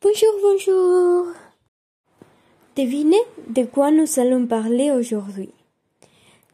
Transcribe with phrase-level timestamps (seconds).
[0.00, 1.26] Bonjour, bonjour.
[2.76, 5.50] Devinez de quoi nous allons parler aujourd'hui.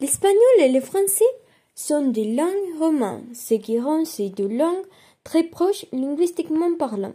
[0.00, 1.28] L'espagnol et le français
[1.74, 4.86] sont des langues romanes, ce qui rend ces deux langues
[5.24, 7.12] très proches linguistiquement parlant.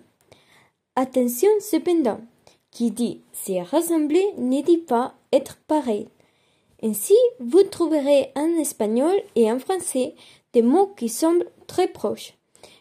[0.96, 2.22] Attention cependant,
[2.70, 6.10] qui dit se rassembler ne dit pas être pareil.
[6.84, 10.14] Ainsi, vous trouverez en espagnol et en français
[10.54, 12.36] des mots qui semblent très proches,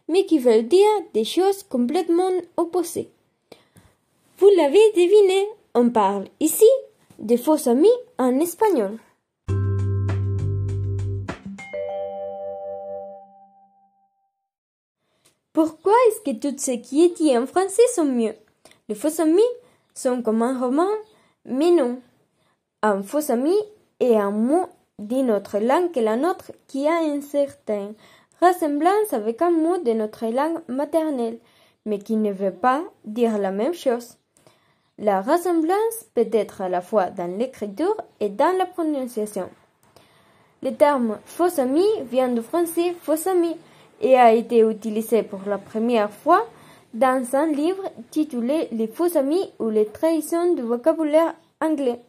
[0.06, 3.08] mais qui veulent dire des choses complètement opposées.
[4.40, 6.68] Vous l'avez deviné, on parle ici
[7.18, 7.88] de faux amis
[8.18, 8.96] en espagnol.
[15.52, 18.34] Pourquoi est-ce que tout ce qui est dit en français sont mieux?
[18.88, 19.40] Les faux amis
[19.92, 20.86] sont comme un roman,
[21.44, 21.98] mais non.
[22.82, 23.56] Un faux ami
[23.98, 24.66] est un mot
[25.00, 27.94] d'une autre langue que la nôtre qui a une certaine
[28.40, 31.40] ressemblance avec un mot de notre langue maternelle,
[31.86, 34.17] mais qui ne veut pas dire la même chose.
[35.00, 39.48] La ressemblance peut être à la fois dans l'écriture et dans la prononciation.
[40.60, 43.54] Le terme faux ami vient du français faux ami
[44.00, 46.44] et a été utilisé pour la première fois
[46.94, 52.00] dans un livre titulé Les faux amis ou les trahisons du vocabulaire anglais.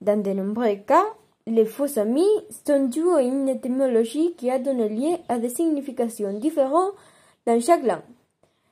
[0.00, 1.06] Dans de nombreux cas,
[1.46, 2.26] les faux amis
[2.66, 6.92] sont dus à une étymologie qui a donné lieu à des significations différentes
[7.46, 8.00] dans chaque langue.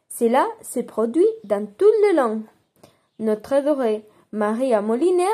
[0.09, 2.43] Cela se produit dans toutes les langues.
[3.19, 5.25] Notre adorée Maria Moliner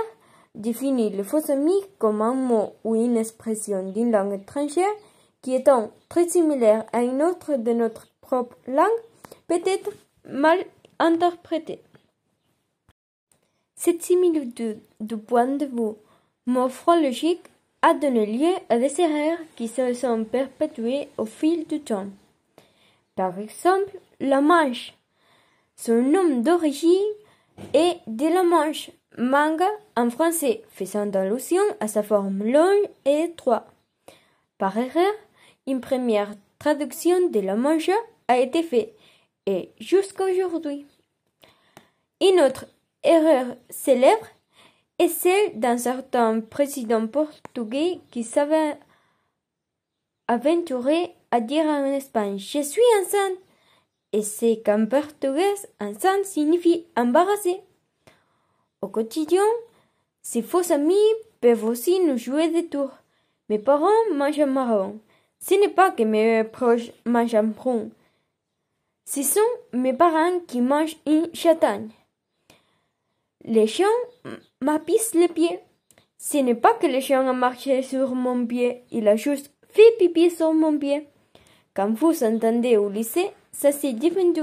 [0.54, 4.94] définit le faux ami comme un mot ou une expression d'une langue étrangère
[5.42, 8.88] qui étant très similaire à une autre de notre propre langue
[9.46, 9.90] peut être
[10.26, 10.58] mal
[10.98, 11.82] interprétée.
[13.76, 15.96] Cette similitude du point de vue
[16.46, 17.44] morphologique
[17.82, 22.06] a donné lieu à des erreurs qui se sont perpétuées au fil du temps.
[23.14, 24.94] Par exemple, la manche.
[25.76, 27.12] Son nom d'origine
[27.72, 33.66] est de la manche manga en français, faisant allusion à sa forme longue et étroite.
[34.58, 35.12] Par erreur,
[35.66, 37.90] une première traduction de la manche
[38.28, 38.94] a été faite
[39.46, 40.86] et jusqu'à aujourd'hui.
[42.20, 42.66] Une autre
[43.02, 44.26] erreur célèbre
[44.98, 48.78] est celle d'un certain président portugais qui s'avait
[50.28, 53.38] aventuré à dire en Espagne Je suis enceinte
[54.14, 57.60] et c'est qu'en portugais enceinte signifie embarrassé.
[58.80, 59.42] Au quotidien,
[60.22, 60.94] ces faux amis
[61.40, 62.92] peuvent aussi nous jouer des tours.
[63.48, 65.00] Mes parents mangent marron.
[65.40, 67.88] Ce n'est pas que mes proches mangent un brun.
[69.04, 69.40] Ce sont
[69.72, 71.88] mes parents qui mangent une châtaigne.
[73.44, 73.98] Les chiens
[74.60, 75.58] m'apissent les pieds.
[76.18, 79.96] Ce n'est pas que le chien a marché sur mon pied, il a juste fait
[79.98, 81.08] pipi sur mon pied.
[81.74, 84.42] Quand vous entendez au lycée, ça c'est défendu.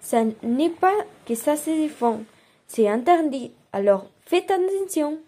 [0.00, 0.94] Ça n'est pas
[1.26, 2.20] que ça se défend.
[2.68, 3.50] C'est interdit.
[3.72, 5.18] Alors faites attention.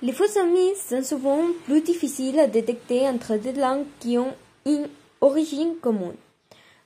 [0.00, 4.32] Les faux amis sont souvent plus difficiles à détecter entre des langues qui ont
[4.64, 4.88] une
[5.20, 6.14] origine commune,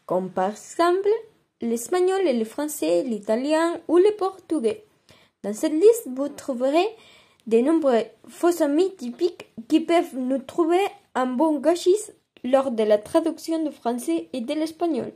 [0.06, 1.10] comme par exemple
[1.60, 4.86] l'espagnol et le français, l'italien ou le portugais.
[5.42, 6.88] Dans cette liste, vous trouverez
[7.48, 11.97] de nombreux faux amis typiques qui peuvent nous trouver un bon gâchis
[12.44, 15.12] lors de la traduction du français et de l'espagnol.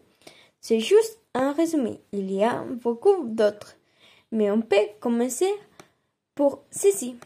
[0.61, 2.01] C'est juste un résumé.
[2.13, 3.77] Il y a beaucoup d'autres.
[4.31, 5.53] Mais on peut commencer
[6.35, 7.17] pour ceci.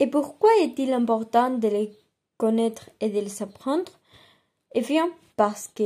[0.00, 1.92] Et pourquoi est-il important de les
[2.36, 3.92] connaître et de les apprendre?
[4.74, 5.84] Eh bien, parce que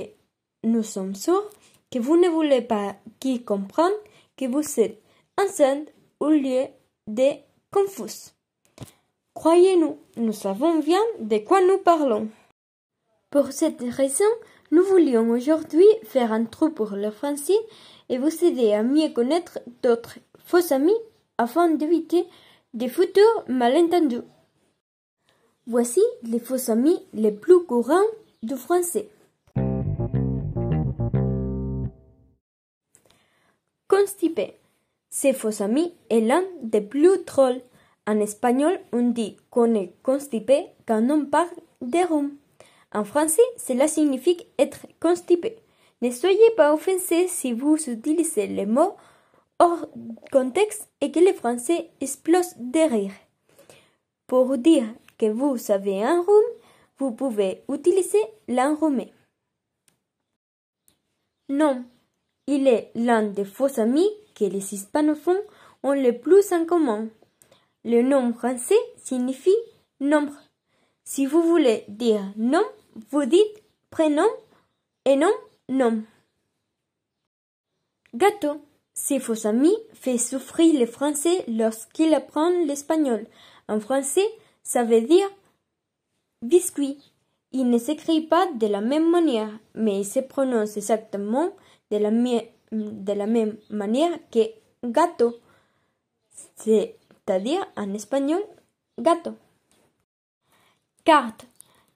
[0.64, 1.48] nous sommes sûrs
[1.90, 3.92] que vous ne voulez pas qu'ils comprennent
[4.36, 5.00] que vous êtes
[5.38, 5.88] enceinte
[6.20, 6.66] au lieu
[7.06, 7.30] de
[7.70, 8.32] confus.
[9.34, 12.28] Croyez-nous, nous savons bien de quoi nous parlons.
[13.30, 14.24] Pour cette raison,
[14.70, 17.58] nous voulions aujourd'hui faire un trou pour le français
[18.08, 20.92] et vous aider à mieux connaître d'autres faux amis
[21.38, 22.26] afin d'éviter
[22.74, 24.22] des futurs malentendus.
[25.66, 28.00] Voici les faux amis les plus courants
[28.42, 29.08] du français.
[34.02, 34.58] Constipé.
[35.10, 37.60] Ce faux ami est l'un des plus drôles.
[38.04, 42.36] En espagnol, on dit qu'on est constipé quand on parle de rhume.
[42.92, 45.56] En français, cela signifie être constipé.
[46.00, 48.96] Ne soyez pas offensés si vous utilisez les mots
[49.60, 49.86] hors
[50.32, 53.14] contexte et que les Français explosent de rire.
[54.26, 56.56] Pour dire que vous avez un rhume,
[56.98, 59.12] vous pouvez utiliser l'enrhumé.
[61.48, 61.84] Non,
[62.46, 65.40] il est l'un des faux amis que les hispanophones
[65.82, 67.08] ont le plus en commun.
[67.84, 69.50] Le nom français signifie
[70.00, 70.34] nombre.
[71.04, 72.64] Si vous voulez dire nom,
[73.10, 74.28] vous dites prénom
[75.04, 75.32] et nom,
[75.68, 76.02] nom.
[78.14, 78.60] Gâteau.
[78.94, 83.26] Si vos amis fait souffrir le français lorsqu'ils apprennent l'espagnol.
[83.66, 84.26] En français,
[84.62, 85.28] ça veut dire
[86.42, 86.98] biscuit.
[87.52, 91.52] Il ne s'écrit pas de la même manière, mais il se prononce exactement
[91.92, 94.40] de la, même manière que
[94.84, 95.36] gâteau,
[96.56, 98.42] c'est-à-dire en espagnol
[98.98, 99.34] gâteau.
[101.04, 101.46] Carte.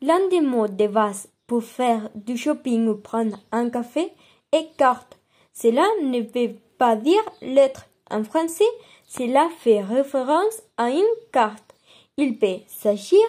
[0.03, 4.13] L'un des mots de base pour faire du shopping ou prendre un café
[4.53, 5.19] est carte.
[5.55, 7.87] Cela ne veut pas dire lettre.
[8.11, 8.65] En français,
[9.07, 11.75] cela fait référence à une carte.
[12.19, 13.27] Il peut s'agir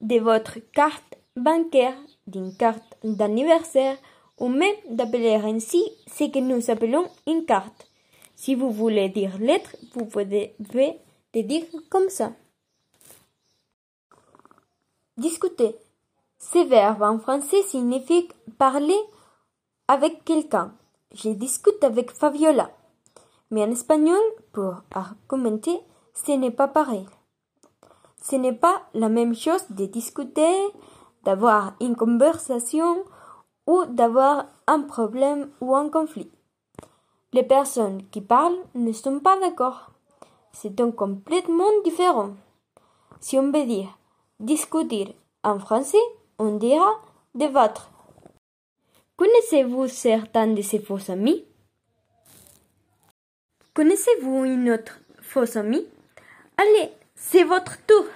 [0.00, 3.96] de votre carte bancaire, d'une carte d'anniversaire
[4.40, 7.86] ou même d'appeler ainsi ce que nous appelons une carte.
[8.34, 12.32] Si vous voulez dire lettre, vous pouvez le dire comme ça.
[15.18, 15.76] Discuter.
[16.38, 18.28] Ce verbe en français signifie
[18.58, 18.98] parler
[19.88, 20.72] avec quelqu'un.
[21.12, 22.70] Je discute avec Fabiola.
[23.50, 24.22] Mais en espagnol,
[24.52, 25.78] pour argumenter,
[26.14, 27.06] ce n'est pas pareil.
[28.22, 30.56] Ce n'est pas la même chose de discuter,
[31.24, 33.04] d'avoir une conversation
[33.70, 36.28] ou d'avoir un problème ou un conflit.
[37.32, 39.92] Les personnes qui parlent ne sont pas d'accord.
[40.52, 42.30] C'est donc complètement différent.
[43.20, 43.96] Si on veut dire
[44.40, 45.14] discuter
[45.44, 46.06] en français,
[46.40, 46.90] on dira
[47.36, 47.92] débattre.
[49.16, 51.44] Connaissez-vous certains de ces faux amis?
[53.74, 55.86] Connaissez-vous une autre fausse amie?
[56.56, 58.06] Allez, c'est votre tour